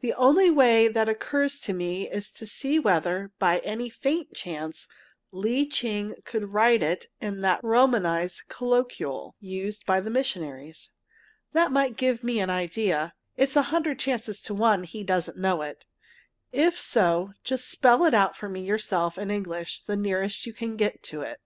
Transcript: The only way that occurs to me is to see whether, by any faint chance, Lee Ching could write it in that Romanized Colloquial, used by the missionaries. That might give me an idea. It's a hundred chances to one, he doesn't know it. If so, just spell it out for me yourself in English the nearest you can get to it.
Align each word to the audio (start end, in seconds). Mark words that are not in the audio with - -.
The 0.00 0.12
only 0.14 0.50
way 0.50 0.88
that 0.88 1.08
occurs 1.08 1.60
to 1.60 1.72
me 1.72 2.10
is 2.10 2.32
to 2.32 2.46
see 2.48 2.80
whether, 2.80 3.30
by 3.38 3.60
any 3.60 3.88
faint 3.88 4.34
chance, 4.34 4.88
Lee 5.30 5.68
Ching 5.68 6.16
could 6.24 6.48
write 6.52 6.82
it 6.82 7.06
in 7.20 7.42
that 7.42 7.62
Romanized 7.62 8.42
Colloquial, 8.48 9.36
used 9.38 9.86
by 9.86 10.00
the 10.00 10.10
missionaries. 10.10 10.90
That 11.52 11.70
might 11.70 11.96
give 11.96 12.24
me 12.24 12.40
an 12.40 12.50
idea. 12.50 13.14
It's 13.36 13.54
a 13.54 13.62
hundred 13.70 14.00
chances 14.00 14.42
to 14.42 14.52
one, 14.52 14.82
he 14.82 15.04
doesn't 15.04 15.38
know 15.38 15.62
it. 15.62 15.86
If 16.50 16.76
so, 16.76 17.30
just 17.44 17.70
spell 17.70 18.04
it 18.04 18.14
out 18.14 18.36
for 18.36 18.48
me 18.48 18.62
yourself 18.66 19.16
in 19.16 19.30
English 19.30 19.84
the 19.84 19.94
nearest 19.96 20.44
you 20.44 20.52
can 20.52 20.74
get 20.74 21.04
to 21.04 21.20
it. 21.20 21.38